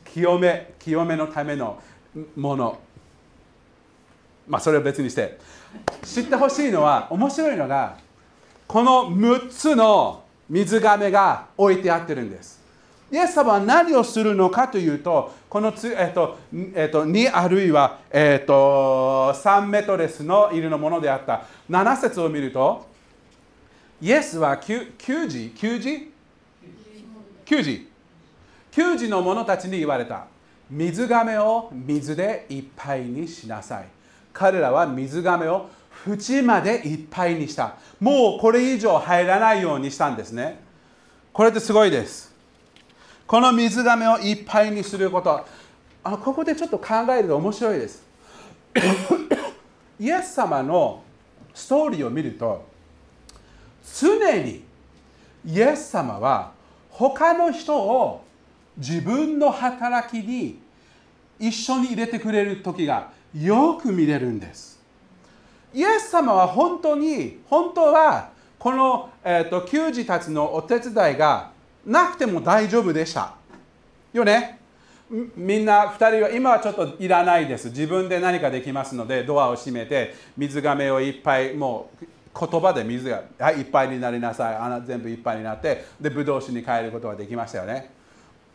[0.04, 1.80] 清め清めのための
[2.36, 2.78] もの。
[4.48, 5.38] まあそれは別にして。
[6.04, 7.96] 知ってほしいのは面白いのが
[8.66, 12.59] この6つの水亀が置いてあってるんです。
[13.12, 16.38] イエス様は何をするのかというとこのつ、えっと
[16.74, 21.42] えっと、2あるいは、えっと、3メトレスの入りのものであった。
[21.68, 22.86] 7節を見ると
[24.00, 26.12] イエスは 9, 9時 ?9 時
[27.44, 27.90] ?9 時
[28.72, 30.26] 9時の者たちに言われた。
[30.70, 33.86] 水亀を水でいっぱいにしなさい。
[34.32, 35.68] 彼らは水亀を
[36.06, 37.74] 縁までいっぱいにした。
[37.98, 40.60] もうこれ以上入らないようにしたんですね。
[41.32, 42.29] これってすごいです。
[43.30, 45.46] この水亀をいっぱいにすること。
[46.02, 48.02] あここでちょっと考えると面白いです。
[50.00, 51.04] イエス様の
[51.54, 52.66] ストーリーを見ると
[54.00, 54.64] 常に
[55.46, 56.50] イエス様は
[56.90, 58.24] 他の人を
[58.76, 60.60] 自分の働きに
[61.38, 64.80] 一緒に入れてくれる時がよく見れるんです。
[65.72, 71.49] イエス様は本当に本当はこの、えーと、球児たちのお手伝いが
[71.86, 73.34] なくても大丈夫でした。
[74.12, 74.58] よね？
[75.36, 77.68] みんな2人は今はちょっといらないです。
[77.68, 82.06] 自分で何かできますのでドアを閉めて水がめをいっぱいもう
[82.38, 84.54] 言葉で水が、はい、いっぱいになりなさい。
[84.54, 87.90] 穴全部いっぱいになってでブドウ酒に変えることができましたよね。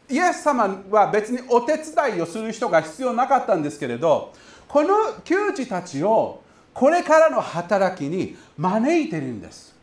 [0.10, 4.34] イエス様は別にお手伝いをする人が必要なかったんですけれど
[4.68, 4.90] この
[5.24, 6.42] 球児たちを
[6.74, 9.75] これからの働きに招いてるんです。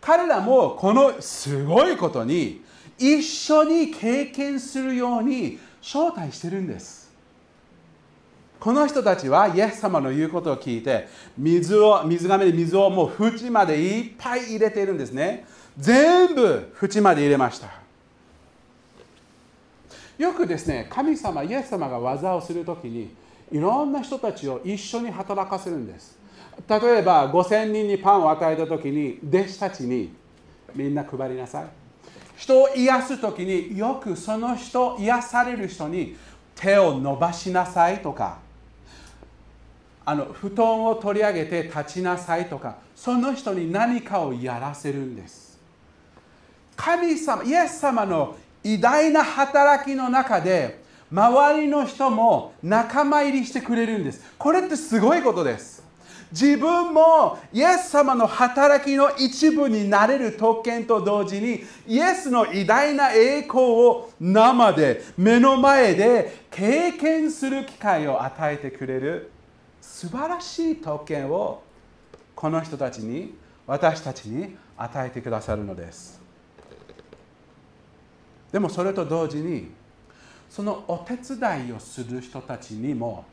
[0.00, 2.62] 彼らもこのすごいことに
[2.98, 7.08] 一緒に経験するように招待してるんです。
[8.58, 11.06] この人たちはイエス様の言うことを聞いて
[11.36, 15.46] 水を水がめで水をもう縁までいっぱい入れているんですね。
[15.76, 17.68] 全部縁まで入れました。
[20.18, 23.14] よくですね神様イエス様が技をする時に
[23.52, 26.17] いろんな人たちを一緒に働かせるんです。
[26.66, 30.12] 例えば5000人にパンを与えた時に弟子たちに
[30.74, 31.66] みんな配りなさい。
[32.36, 36.16] 人を癒す時によくその人癒される人に
[36.54, 38.38] 手を伸ばしなさいとか
[40.04, 45.58] あの布団を取り上げて立ちなさいとかその人に何かをやらせるんです。
[46.76, 54.22] 神様イエス様の偉大な働きの中で周りの人も仲間入りしてくれるんです。
[54.38, 55.77] これってすごいことです。
[56.30, 69.30] 自分もイエス様の働きの一部になれる特権と同時にイエスの偉大な栄光を生で目の前で経験する機会を与えてくれる。
[69.80, 71.62] 素晴らしい特権を
[72.34, 73.34] この人たちに
[73.66, 76.20] 私たちに与えてくださるのです。
[78.52, 79.70] でもそれと同時に
[80.48, 83.24] そのお手伝いをする人たちにも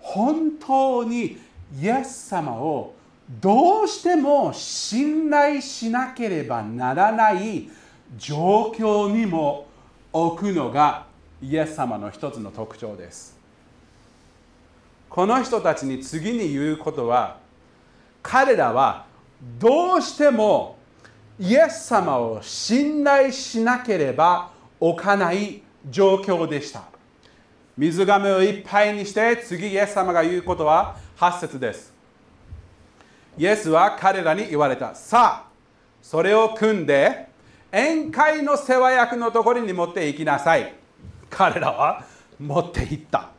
[0.00, 1.38] 本当に
[1.80, 2.94] イエス様を
[3.40, 7.68] どうしても信頼しなければならない
[8.16, 9.66] 状況にも
[10.12, 11.06] 置くのが
[11.42, 13.36] イエス様の一つの特徴です。
[15.08, 17.38] この人たちに次に言うことは
[18.22, 19.06] 彼らは
[19.58, 20.76] どうしても
[21.38, 26.93] イエス様を信頼しなければ置かない状況でした。
[27.76, 31.92] 水がめをいっぱいにして次イエス様が言うことは8節です。
[33.36, 34.94] イエスは彼らに言われた。
[34.94, 35.48] さあ
[36.00, 37.28] それを組んで
[37.72, 40.72] 宴会の世話役のところに持って行きなさい。
[41.28, 42.04] 彼らは
[42.38, 43.30] 持って行った。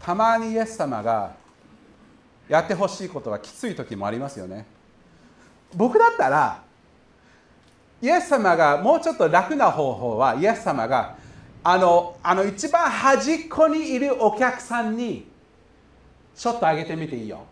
[0.00, 1.34] たまにイエス様が
[2.48, 4.64] やってほしいことはきつい時もありますよね。
[5.74, 6.62] 僕だったら
[8.00, 11.16] イエス様がもうちょっと楽な方法はイエス様が
[11.64, 15.26] あのあの一番端っこにいるお客さんに
[16.36, 17.44] ちょっとあげてみていいよ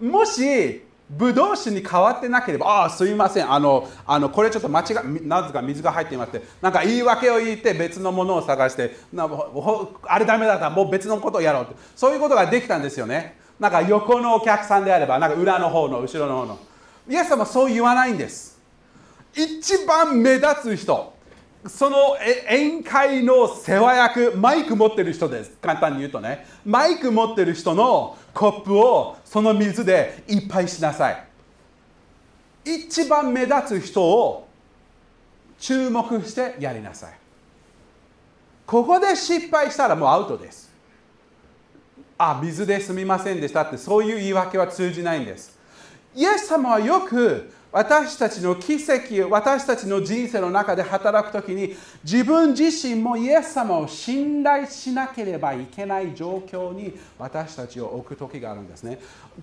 [0.00, 9.28] もしブドウ酒に変わってなければ、ああ、すいません、あの、あのこれちょっと間違い、なぜか水が入っていまして、なんか言い訳を言って別のものを探して、な
[10.04, 13.38] あれダメだったらもう別のことをやろうって、そういうことができたんですよね。
[13.60, 16.58] なんか横のお客さんであれば、なんか裏の方の後ろの方の。
[17.08, 18.53] イエス様そう言わないんです。
[19.36, 21.12] 一番目立つ人、
[21.66, 22.14] その
[22.48, 25.56] 宴会の世話役、マイク持ってる人です。
[25.60, 26.46] 簡単に言うとね。
[26.64, 31.24] マイク持ってる人のコップをその水でいっぱいしなさい。
[32.64, 34.48] 一番目立つ人を
[35.58, 37.14] 注目してやりなさい。
[38.66, 40.74] ここで失敗したらもうアウトです。
[42.16, 45.58] あ水ですみませんでしたってそういう言い訳は通じないんです
[46.14, 59.00] イエス様はよく私たちの奇跡私たちの人生の中で働くときに自分自身もイエス様を信頼しなければいけない状況に私たちを置く時があるんですね。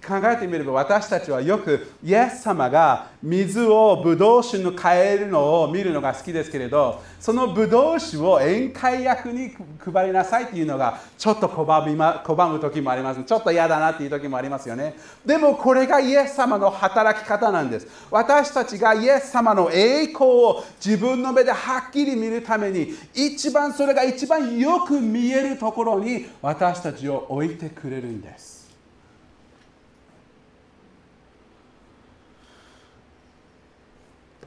[0.08, 9.52] 考えてみれば私たちはよくイエス様が水をブドウ酒に変えるのを見るのが好きですけれどそのブドウ酒を宴会役に
[9.84, 13.22] 配りなさいっていうのがちょっと拒み、ま、拒む時もあります。
[13.26, 14.96] ちょっと嫌だなっていう時もありますよね。
[15.26, 17.88] でもこれがイエス様の働き方なんです。
[18.22, 28.70] 私たちがイエス様の栄光を自分の目ではっきり見るために一番それが一番よく見えるところに私たちを置いてくれるんです。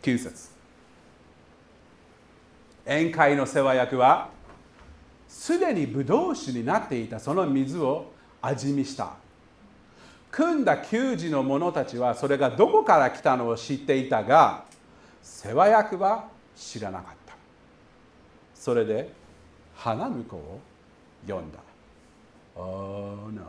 [0.00, 0.50] 9節。
[2.86, 4.28] 宴会の世話役は
[5.26, 9.23] すでにブドウ酒になっていたその水を味見した。
[10.34, 14.64] 組んだ給仕の者たちはそれがどこから来たのを知っていたが
[15.22, 16.24] 世話役は
[16.56, 17.34] 知らなかった。
[18.52, 19.12] それで
[19.76, 20.60] 花婿を
[21.24, 21.58] 呼んだ。
[22.56, 23.42] Oh no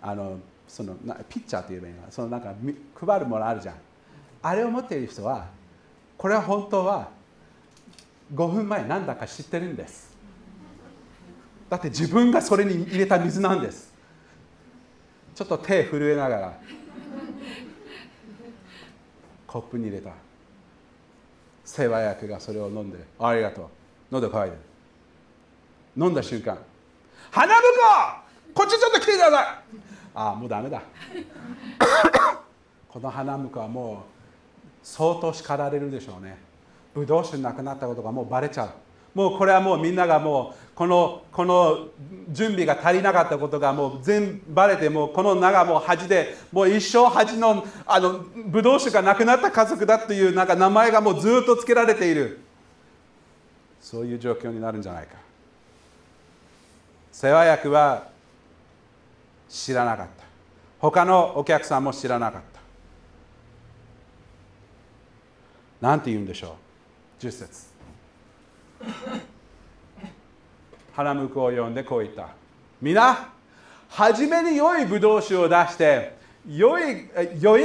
[0.00, 2.54] あのそのなピッチャーって言えばいいのそのなんか
[2.94, 3.74] 配るものあるじゃん。
[4.40, 5.48] あれを持っている人は
[6.16, 7.10] これは本当は
[8.34, 10.09] 5分前なんだか知ってるんです。
[11.70, 13.94] だって自分がそれに入れた水なんです。
[15.34, 16.58] ちょっと手震えながら。
[19.46, 20.10] コップに入れた。
[21.64, 23.66] 世話役がそれを飲んでありがとう。
[24.10, 24.62] 喉乾いてる。
[26.04, 26.58] 飲んだ瞬間。
[27.30, 27.60] 花婿！
[28.52, 29.44] こっちちょっと来てください！
[30.12, 30.82] ああもうダメだ。
[32.88, 33.96] この花婿はもう
[34.82, 36.36] 相当叱られるでしょうね。
[36.92, 38.70] ブドウ酒なくなったことがもうバレちゃう。
[39.14, 41.88] もうこれはもうみんながもうこのこの
[42.30, 52.40] 準備が足りなかったことがもう全バレてもうこの名がもう恥でもう一生恥のあのブドウ酒がなくなった家族だというなんか名前がもうずっと付けられている。
[53.80, 55.14] そういう状況になるんじゃないか。
[57.12, 58.08] 世話役は
[59.48, 60.24] 知らなかった。
[60.78, 62.60] 他のお客さんも知らなかった。
[65.80, 66.56] 何て言うんでしょ
[67.20, 67.24] う。
[67.24, 67.69] 10節。
[70.94, 72.28] 花婿を呼んでこう言った。
[72.80, 73.28] 皆
[73.88, 76.16] 初めに良いブドウ酒を出して
[76.48, 77.08] 良い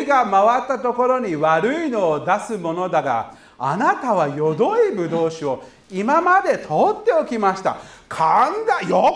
[0.01, 7.77] いが回ったところに悪いのを出すものだがあなたはよどいブドウ酒を今まで取っておきました。
[8.09, 9.15] 勘がよくやるもん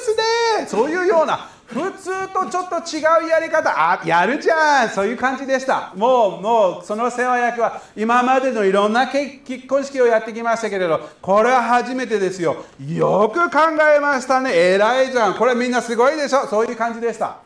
[0.00, 0.66] すね。
[0.66, 3.70] そういうような普通とちょっと違うやり方。
[3.74, 4.88] あやるじゃん。
[4.88, 5.92] そういう感じでした。
[5.96, 12.64] もうもうその世話役は今までのいろんな結婚式をやってきましたけれどこれは初めてですよ。
[12.88, 13.58] よく考
[13.96, 14.52] えましたね。
[14.54, 15.34] 偉いじゃん。
[15.34, 16.46] これみんなすごいでしょ。
[16.46, 17.38] そういう感じでした。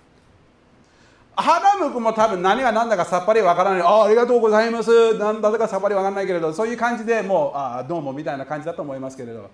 [1.35, 3.83] 花婿も多分何が何だかさっぱりわからない。
[3.83, 5.17] あありがとうございます。
[5.19, 9.49] 何だかさっぱりわからないけれどそういう感じでもうあどうもみたいな感じだと思いますけれど。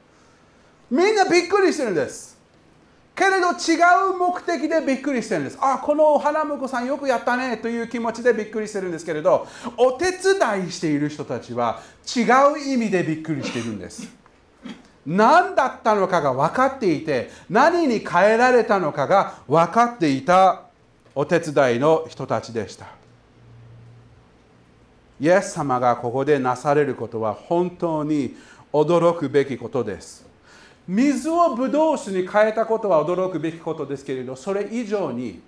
[0.91, 2.36] みんなびっくりしてるんです。
[3.17, 3.81] けれど違
[4.13, 5.59] う目的でびっくりしてるんです。
[5.59, 9.47] あ、この花婿さんよくやったねという気持ちでびっくりしてるんですけれど、
[9.79, 11.81] お手伝いしている人たちは
[12.15, 12.21] 違
[12.55, 14.07] う意味でびっくりしているんです。
[15.07, 20.65] 何だったのかが分かっていて、何に変えられたのかが分かっていた
[21.15, 22.89] お手伝いの人たちでした。
[25.19, 28.37] イエス様がここでなされることは本当に
[28.75, 30.26] 驚くべきことです。
[30.87, 35.41] 水をブドウ酒に変えたことは驚くべきことですけれどそれ以上に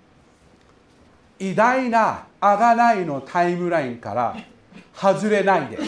[1.39, 4.35] 偉大な贖いのタイムラインから
[4.93, 5.79] 外れないで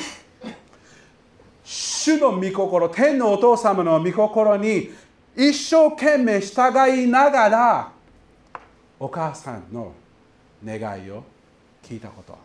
[1.63, 4.89] 主の御心天のお父様の御心に
[5.35, 7.91] 一生懸命従いながら
[8.99, 9.93] お母さんの
[10.63, 11.23] 願いを
[11.83, 12.37] 聞いたこと。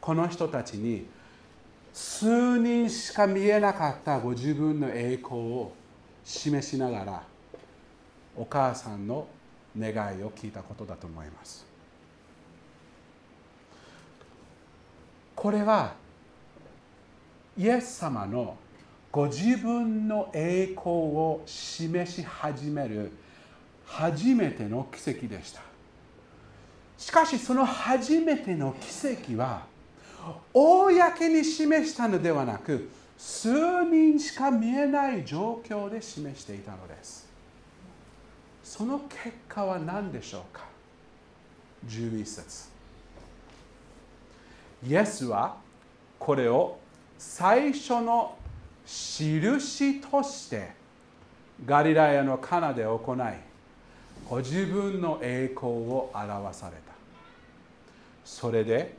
[0.00, 1.06] この人たちに
[1.92, 5.72] 数人しか見えなかったご自分の栄光を
[6.30, 7.22] 示しながら
[8.36, 9.26] お母さんの
[9.78, 11.66] 願いを聞いたことだと思います。
[15.34, 15.94] これは
[17.58, 18.56] イエス様の
[19.10, 23.10] ご自分の栄光を示し始める
[23.84, 25.62] 初めての奇跡でした。
[26.96, 29.66] しかしその初めての奇跡は
[30.52, 32.88] 公に示したのではなく
[33.22, 37.28] 数人しか見えない状況で示していたのです。
[38.64, 40.64] その結果は何でしょうか
[41.86, 42.70] ？11節。
[44.88, 45.56] イエスは
[46.18, 46.78] これを
[47.18, 48.38] 最初の
[48.86, 50.72] 印として
[51.66, 53.18] ガリラヤのカナで行い
[54.30, 56.80] ご自分の栄光を表された。
[58.24, 58.96] それで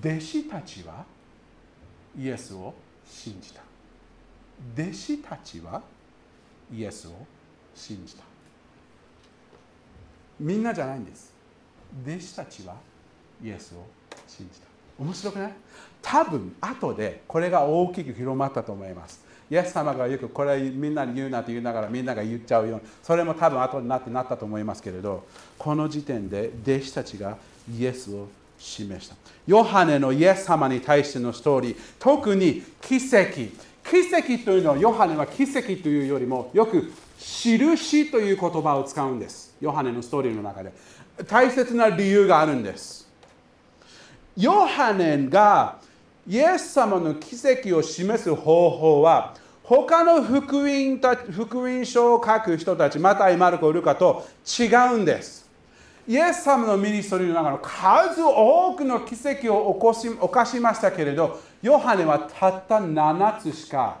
[0.00, 1.13] 弟子たちは
[2.18, 2.74] イエスを
[3.06, 3.60] 信じた。
[4.76, 5.82] 弟子たちは
[6.72, 7.12] イエスを
[7.74, 8.22] 信じた。
[10.38, 11.32] みんなじゃないんです。
[12.06, 12.76] 弟子たちは
[13.42, 13.86] イエスを
[14.26, 14.66] 信じた。
[14.98, 15.52] 面白くない？
[16.00, 19.24] 多分後でこれが大きく広まったと思います。
[19.50, 25.26] イエス様がよくこれみんなに言うなと言いながらみんなが言っちゃうようにそれも多分後になってなったと思いますけれど
[25.58, 27.36] この時点で弟子たちが
[27.70, 28.28] イエスを
[28.64, 29.14] 示した。
[29.46, 31.76] ヨハネのイエス様に対してのストーリー。
[31.98, 33.52] 特に奇跡。
[33.84, 39.54] 奇跡というのはヨハネは奇跡というよりもよく印という言葉を使うんです。
[39.60, 40.72] ヨハネのストーリーの中で。
[41.28, 43.06] 大切な理由があるんです。
[44.36, 45.78] ヨハネが
[46.26, 54.26] イエス様の奇跡を示す方法は他の福音た福音書を書く人たちマタイ、マルコ、ルカと
[54.58, 55.43] 違うんです。
[56.06, 63.96] イエス様のミニストリーの中の数多くの奇跡を起こし犯しましたけれどヨハネはたった7つしか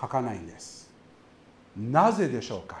[0.00, 0.90] 書かないんです。
[1.76, 2.78] なぜでしょうか？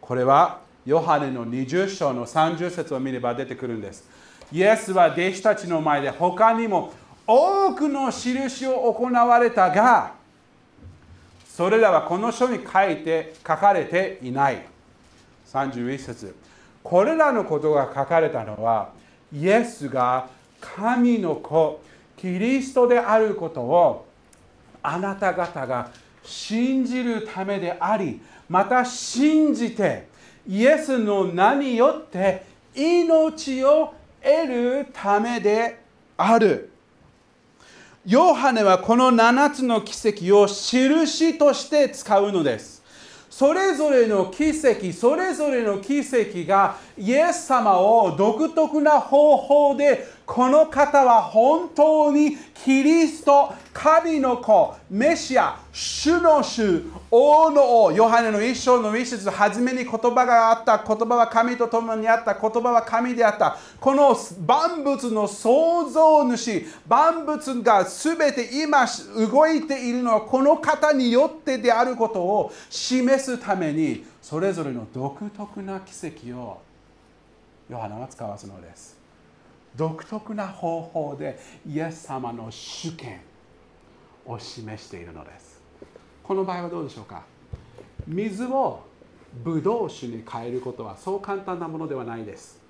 [0.00, 4.08] これはヨハネの20章の30節を見れば出てくるんです。
[4.50, 6.92] イエスは弟子たちの前で他にも
[7.26, 10.14] 多くの印を行われたが
[11.46, 14.66] それらはこの書に書いて書かれていない。
[15.52, 16.34] 31節。
[16.82, 18.90] これらのことが書かれたのは
[19.32, 20.28] イエスが
[20.60, 21.80] 神の子
[22.16, 24.06] キリストであることを
[24.82, 25.90] あなた方が
[26.22, 30.08] 信じるためでありまた信じて
[30.46, 35.80] イエスの名によって命を得るためで
[36.16, 36.70] ある。
[38.04, 42.81] ヨハネはこの7つの奇跡を印として使うのです。
[43.32, 63.58] それぞれの奇跡それぞれの奇跡がイエス様を独特な方法でこの方は本当にキリスト、神の子、メシア、主の主、王の王、ヨハネの一章の一節、初めに言葉があった、言葉は神と共にあった、言葉は神であった。
[63.80, 68.86] この万物の創造主、万物が全て今
[69.28, 76.62] 動いているのはこの方によってであることを示すために、それぞれの独特な奇跡を
[77.72, 78.98] ヨハネは使わすのです。
[79.74, 83.22] 独特な方法でイエス様の主権
[84.26, 85.58] を示しているのです。
[86.22, 87.22] この場合はどうでしょうか？
[88.06, 88.82] 水を
[89.42, 92.60] ブドウ酒に変えることはそう簡単なものではないです。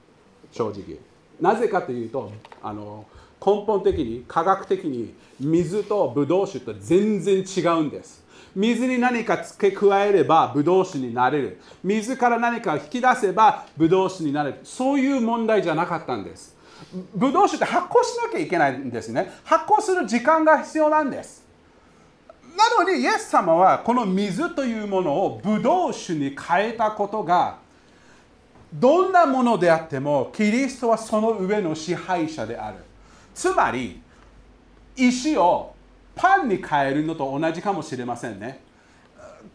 [0.53, 1.01] 正直。
[1.41, 2.31] なぜかというと
[2.63, 3.05] あの
[3.45, 8.22] 根本的に科学的に水とブドウ酒って全然違うんです。
[8.55, 11.61] 水に何か付け加えればブドウ酒になれる。
[11.83, 14.61] 水から何か引き出せばブドウ酒になれる。
[14.65, 16.57] そういう問題じゃなかったんです。
[17.15, 19.33] ブドウ酒って発酵しなきゃいけないんですね。
[19.45, 21.43] 発酵する時間が必要なんです。
[22.57, 27.57] なのにイエス様はこの水というものをブドウ酒に変えたことが
[28.75, 32.79] どんなものであってもキリストはその上の支配者である。
[33.35, 34.03] つまり
[34.95, 35.75] 石を
[36.15, 38.61] パンに変えるのと同じかもしれませんね。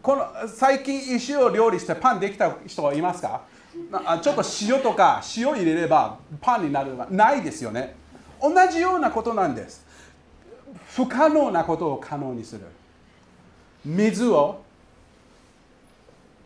[0.02, 3.42] この最近石を料理してパンできた人はいますか？
[4.22, 7.94] ちょっと塩とか塩入れればパンになるのはないですよね。
[8.40, 9.86] 同じようなことなんです。
[10.94, 12.62] 不可能なことを可能にする。
[13.84, 14.62] 水を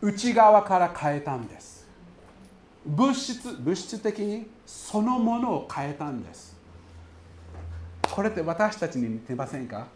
[0.01, 1.87] 内側から変えたんです。
[2.85, 6.55] 物質物質的にそのものを変えたんです。
[8.01, 9.87] これって私たちに似てませんか？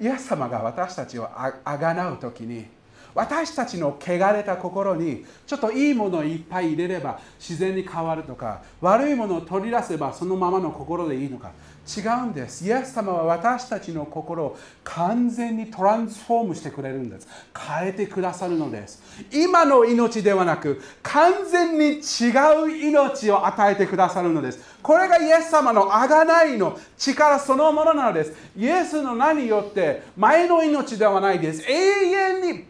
[0.00, 2.66] イエス様が私たちをあがなう時に
[3.14, 11.52] 私たちの汚れた心にちょっといいものをいっぱい入れれば自然に変わるとか悪いものを取り出せばそのままの心でいいのか。
[11.86, 12.64] 違うんです。
[12.64, 17.28] イエス様は私たちの心を完全にトランスフォームしてくれるんです。
[17.54, 19.02] 変えてくださるのです。
[19.30, 22.30] 今の命ではなく完全に違
[22.64, 24.60] う命を与えてくださるのです。
[24.82, 28.32] これがイエス様の贖いの力そのものなのです。
[28.56, 31.62] イエスの名によって前の命ではないです。
[31.68, 32.62] 永遠に違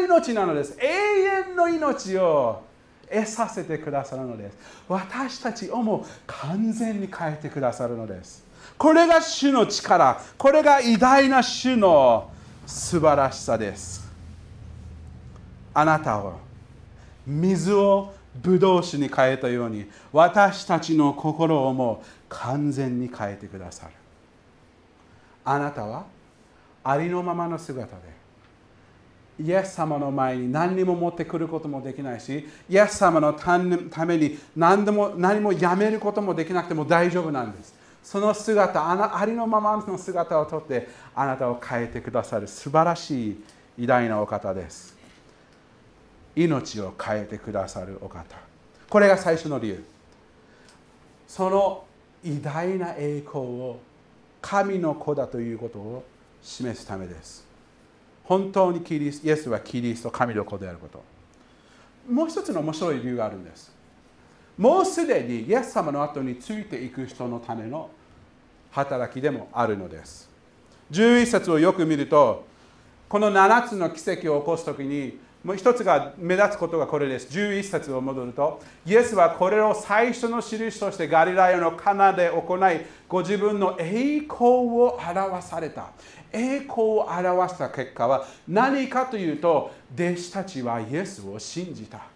[0.00, 0.76] う命なのです。
[0.80, 0.86] 永
[1.50, 2.62] 遠の命を
[3.12, 4.56] 得させてくださるのです。
[4.88, 8.51] 私たちをも完全に変えてくださるのです。
[8.82, 10.20] これが主の力。
[10.36, 12.32] これが偉大な主の
[12.66, 14.10] 素晴らしさです。
[15.72, 16.40] あなたを
[17.24, 18.12] 水を
[18.42, 23.92] ブドウ酒に変えたように私たちの心をも完全に変えてくださる。
[25.44, 26.04] あなたは
[26.82, 27.94] ありのままの姿
[29.38, 37.71] でイエス様の前に何にも持ってくることもできないし、イエス様のために何でも何もやめることもできなくても大丈夫なんです。
[38.02, 43.44] その姿、あのありのままの姿をとってあなたを変えてくださる素晴らしい
[43.78, 44.96] 偉大なお方です。
[46.34, 48.24] 命を変えてくださるお方。
[48.88, 49.84] これが最初の理由。
[51.28, 51.84] その
[52.24, 53.80] 偉大な栄光を
[54.40, 56.04] 神の子だということを
[56.42, 57.52] 示すためです。
[58.24, 61.02] 本当にキリスイエスはキリスト神の子であること
[62.08, 63.72] もう一つの面白い理由があるんです
[64.58, 67.90] もうすでにイエス様の後についていく人のための
[68.70, 70.30] 働きでもあるのです
[70.90, 72.44] 11節をよく見ると
[73.08, 77.36] この7つの奇跡を起こす時にもう一つが目立つことがこれです。
[77.36, 85.90] 11節を戻ると、イエスはこれを最初の印としてガリラヤのカナで行い、ご自分の栄光を表された。
[86.32, 92.11] 栄光を表した結果は何かというと、弟子たちはイエスを信じた。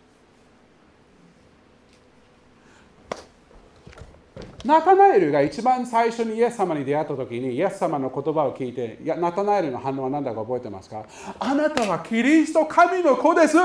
[4.66, 11.04] ナタナエルが一番最初にイエス様に出会った時にイエス様の言葉を聞いていやナタナエルの反応は何だか覚えてますか？
[11.38, 13.56] あなたはキリスト神の子です!
[13.56, 13.60] っ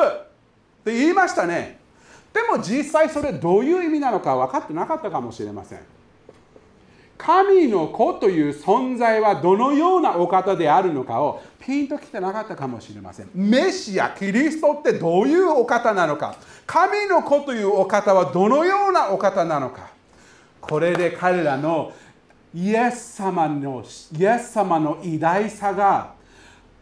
[0.86, 1.80] て言いましたね。
[2.34, 5.80] でも実際それどういう意味なのか分かってなかったかもしれません。
[7.18, 13.30] 神の子という存在はどのようなお方であるのかをピンときてなかったかもしれません。
[13.36, 16.36] メシアキリストってどういうお方なのか？
[16.66, 19.91] 神の子というお方はどのようなお方なのか？
[20.62, 21.92] これで彼らの
[22.54, 23.84] イエス様の
[24.18, 26.14] イエス様の偉大さが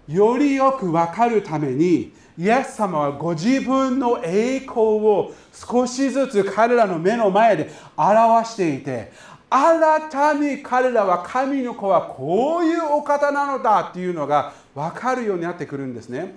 [0.08, 9.12] よりよく分かるためにイエス様はご自分の栄光を少しずつ彼らの目の前で表していて
[9.50, 16.36] 新たに彼らは神の子はこういうお方なのだっていうのが分かるようになってくるんですね。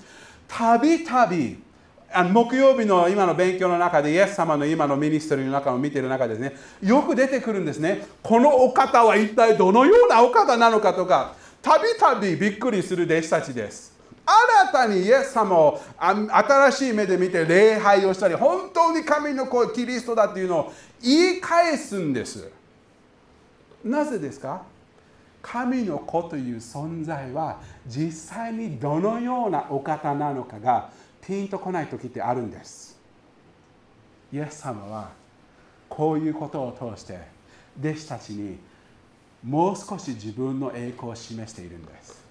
[0.49, 1.59] たびたび
[2.15, 6.55] あの木曜日の今の勉強の中でイエス様の今のミニストリーの中を見ている中ですね。
[6.83, 8.07] よく出てくるんですね。
[8.23, 13.93] このお方は一体どのようなお方なのかとかたびたびびっくりする弟子たちです。
[14.25, 22.49] 新たにイエス様を新しい目で見て礼拝をしたり本当に神の子キリストだっていうのを言い返すんです。
[23.85, 24.63] なぜですか？
[25.43, 30.91] 神の子という存在は実際にどのようなお方なのかが
[31.27, 33.01] ピンとこない時ってあるんです。
[34.33, 35.11] イエス様は
[35.89, 37.21] こういうことを通して
[37.79, 38.59] 弟子たちに
[39.45, 42.23] もう少し自分の栄光を示しているんです。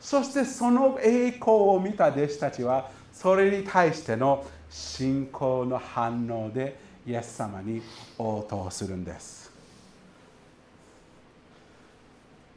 [0.00, 7.82] そしてその栄光を見た弟子たちはそれに対しての信仰の反応でイエス様に
[8.18, 9.52] 応答するんです。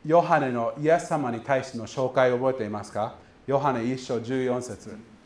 [0.06, 3.16] ヨハネのイエス様に対しての紹介を覚えていますか？
[3.46, 5.17] ヨハネ1章14節。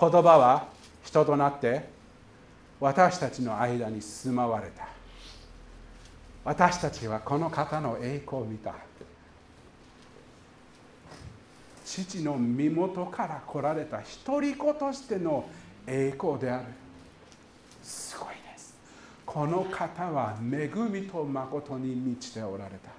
[0.00, 0.68] 言葉は
[1.04, 1.90] 人となって
[2.80, 4.88] 私たちの間に住まわれた。
[6.42, 8.74] 私たちはこの方の栄光を見た。
[11.84, 15.46] 父の身元から来られた一人子としての
[15.86, 16.64] 栄光である。
[17.82, 18.74] すごいです。
[19.26, 22.90] この方は恵みと誠に満ちておられた。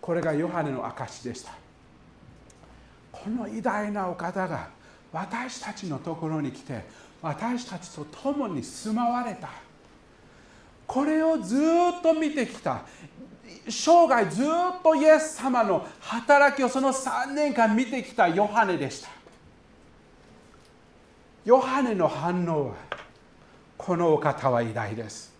[0.00, 1.52] これがヨハネの証でした。
[3.12, 4.75] この偉大なお方が
[5.12, 6.84] 私たちのところに来て
[7.22, 9.48] 私たちと共に住まわれた。
[10.86, 12.82] これをずっと見てきた。
[13.68, 14.46] 生涯ずっ
[14.82, 19.08] とイエス様の働きをその3年間見てきたヨハネでした。
[21.44, 22.74] ヨハネの反応は
[23.76, 25.32] このお方は偉大です。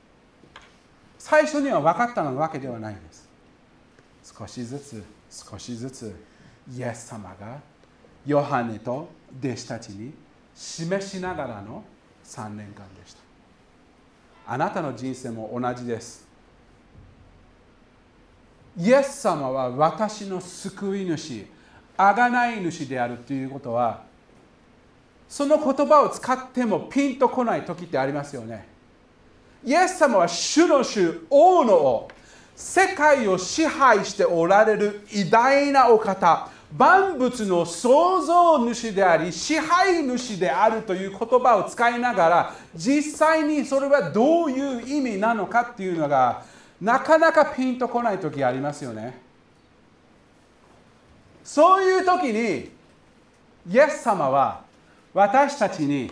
[1.18, 3.28] 最初には分かったわけではないんです。
[4.38, 6.14] 少しずつ少しずつ
[6.72, 7.58] イエス様が
[8.27, 9.09] ヨハネと
[9.41, 10.12] 弟子たちに
[10.55, 11.85] 示しながらの
[12.24, 13.20] 3年間でした。
[14.49, 16.27] あなたの人生も同じです。
[18.79, 21.47] イエス様は私の救い主
[21.97, 24.03] 贖い主であるということは
[25.29, 28.68] その言葉を使ってもピンとこない時ってありますよね。
[29.64, 32.09] イエス様は主の主王の王
[32.55, 46.44] 世界を支配しておられる偉大なお方万物の創造主であり支配主であるという言葉を使いながら実際にそれはどういう意味なのかっていうのが
[46.80, 49.18] なかなかピンとこない時ありますよね。
[51.44, 52.70] そういう時に
[53.70, 54.62] イエス様は
[55.14, 56.10] 私たちに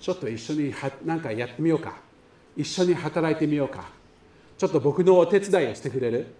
[0.00, 1.94] ちょっと一緒に何かやってみようか。
[2.56, 3.84] 一緒に働いてみようか。
[4.58, 6.34] ちょっと僕のお手伝いをしてくれる。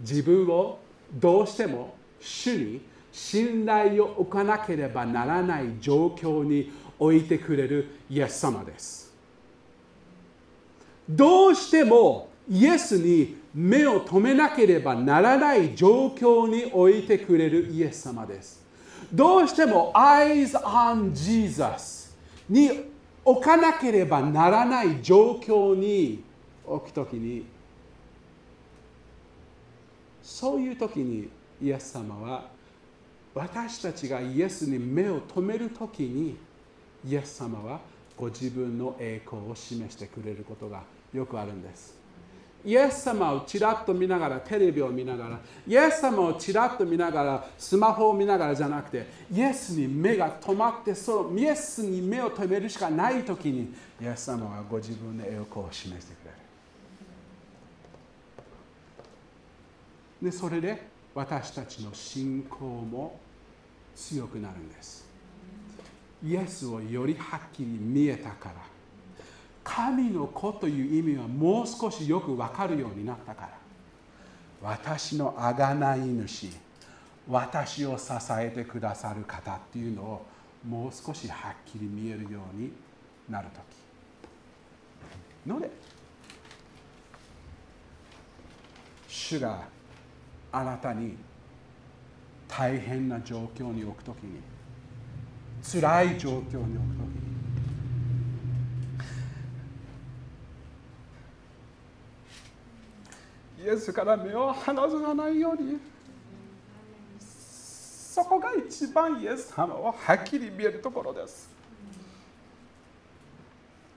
[0.00, 0.78] 自分を
[1.12, 2.80] どうしても主に
[3.12, 9.14] 信頼を置かなければならない状況に置いてくれるイエス様です。
[11.08, 18.64] どうしてもイエスに目を留めなければならない状況に置いてくれるイエス様です。
[19.12, 22.14] どうしても Eyes on Jesus
[22.48, 22.90] に
[23.24, 26.22] 置かなければならない状況に
[26.66, 27.46] 置くときに
[30.26, 31.28] そういう時に
[31.62, 32.48] イエス様は
[33.32, 36.36] 私たちがイエスに目を留める時に
[37.06, 37.80] イエス様は
[38.16, 40.82] ご自分の栄光を示してくれることが
[41.14, 41.94] よくあるんです。
[42.64, 53.72] イエス様をちらっと見ながらテレビを見ながらイエス様をちらっと見ながらスマホを見ながらじゃなくてイエスに目が止まってそのイエスに目を留めるしかない時に
[54.02, 56.25] イエス様はご自分の栄光を示してくれる。
[60.22, 63.18] でそれで私たちの信仰も
[63.94, 65.06] 強くなるんです。
[66.24, 68.54] イエスをよりはっきり見えたから
[69.62, 73.50] 神の子という意味はもう少しよく分かるようになったから
[74.62, 76.48] 私の贖い主
[77.28, 80.26] 私を支えてくださる方っていうのを
[80.66, 82.72] もう少しはっきり見えるように
[83.28, 83.62] なる時。
[85.46, 85.70] ので
[89.08, 89.75] 主が
[90.58, 91.18] あなたに
[92.48, 94.40] 大変な状況に置くときに
[95.62, 97.08] 辛い状況に置くとき
[103.60, 103.66] に。
[103.66, 105.78] イエスから目を離さないように
[107.20, 111.50] そこが一番イエス様をはっきり見えるところです。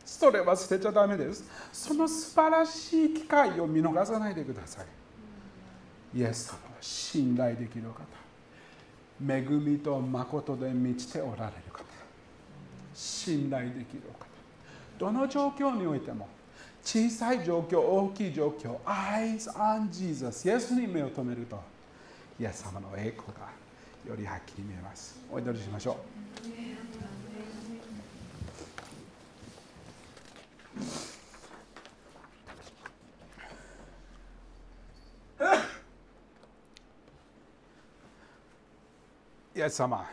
[0.05, 1.49] それは捨てちゃだめです。
[1.72, 4.99] その素晴らしい機会を見逃さないでください。
[6.16, 8.03] イエス様は信頼できる方。
[9.28, 11.84] 恵みと誠で満ちておられる方。
[12.93, 14.26] 信頼できる方。
[14.97, 16.28] どの状況においても
[16.84, 21.62] 小さい状況大きい状況 Eyes on Jesus イエスに目を留めると
[22.39, 23.49] イエス様の栄光が
[24.10, 25.20] よりはっきり見えます。
[25.32, 25.97] お祈りしましょ
[26.45, 26.89] う。
[39.60, 40.05] イエス様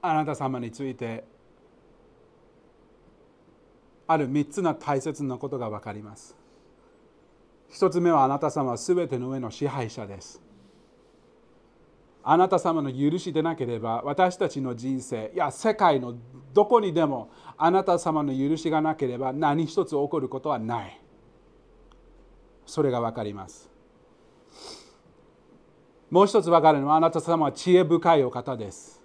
[0.00, 1.24] あなた様について
[4.06, 6.36] ある3つの大切なことが分かります。
[7.72, 10.40] 1つ目はあなた様は全ての上の支配者です。
[12.22, 16.14] あなた様の許しでなければ私たちの人生いや世界の
[16.54, 21.03] どこにでもあなた様の許しがなければ何一つ起こることはない。
[22.66, 23.70] それが分かります。
[26.10, 29.02] もう一つ分かるのはあなた様は知恵深いお方です。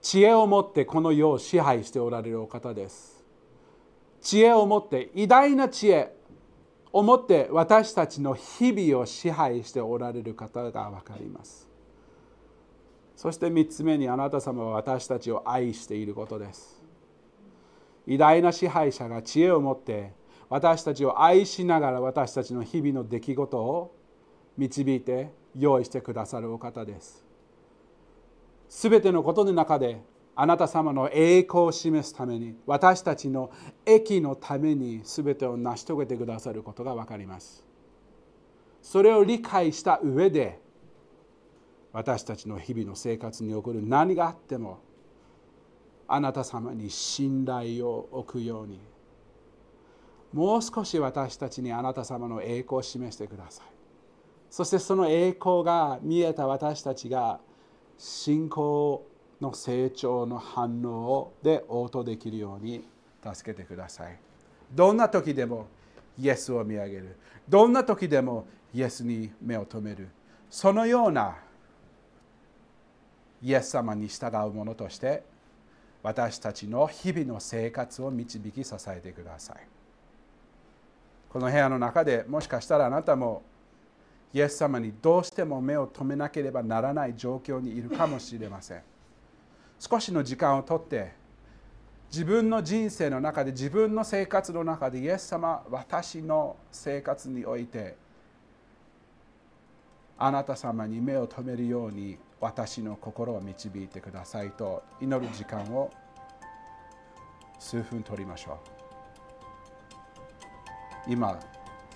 [0.00, 3.24] 知恵を持ってこの世を支配しておられるお方です。
[4.22, 6.14] 知恵を持って偉大な知恵
[6.92, 11.68] を持って私たちの日々を支配しておられる方が分かります。
[13.16, 16.82] そして3つ目にあなた様は私たちを愛していることです。
[18.06, 20.12] 偉大な支配者が知恵を持って
[20.48, 23.96] 私たちを愛しながら私たちの日々の出来事を
[24.56, 27.24] 導いて用意してくださるお方です。
[28.68, 30.00] すべてのことの中で
[30.34, 33.50] あなた様の栄光を示すために私たちの
[33.86, 37.64] 益のためにすべてを成し遂げてくださることが分かります。
[38.82, 40.60] それを理解した上で
[41.92, 44.80] 私たちの日々の生活に起こる何があっても
[46.06, 48.78] あなた様に信頼を置くように
[50.36, 53.66] もう少し私たちにあなた様の栄光を示してください。
[54.50, 57.40] そしてその栄光が見えた私たちが
[57.96, 59.02] 信仰
[59.40, 62.86] の成長の反応で応答できるように
[63.24, 64.18] 助けてください。
[64.74, 65.68] どんな時でも
[66.18, 67.16] イエスを見上げる。
[67.48, 70.10] どんな時でもイエスに目を留める。
[70.50, 71.38] そのような
[73.40, 75.24] イエス様に従う者として
[76.02, 79.75] 私たちの日々の生活を導き支えてください。
[81.36, 83.42] この部屋の中でもしかしたらあなたも
[84.32, 88.82] イエス様にどうしても目を留めなければならない状況にいるかもしれません
[89.78, 91.12] 少しの時間をとって
[92.10, 97.96] 自分の人生の中で自分の生活の中でイエス様私の生活において
[100.16, 105.92] あなた様に目を留めるように私の心を導いてくださいと祈る時間を
[107.58, 108.75] 数分取りましょう。
[111.06, 111.38] 今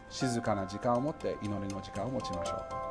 [0.09, 2.90] 静かな時間を持って祈りの時間を持ちましょう。